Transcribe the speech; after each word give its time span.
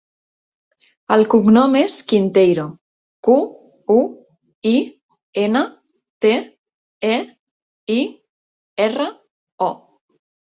El 1.15 1.23
cognom 1.33 1.75
és 1.81 1.97
Quinteiro: 2.11 2.63
cu, 3.27 3.35
u, 3.97 3.97
i, 4.71 4.73
ena, 5.43 5.61
te, 6.27 6.33
e, 7.11 7.21
i, 7.99 8.01
erra, 8.89 9.07
o. 9.69 9.71